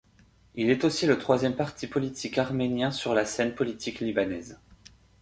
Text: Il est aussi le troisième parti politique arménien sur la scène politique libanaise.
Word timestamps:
Il 0.55 0.71
est 0.71 0.83
aussi 0.83 1.05
le 1.05 1.19
troisième 1.19 1.55
parti 1.55 1.85
politique 1.85 2.39
arménien 2.39 2.89
sur 2.89 3.13
la 3.13 3.23
scène 3.23 3.53
politique 3.53 3.99
libanaise. 3.99 4.59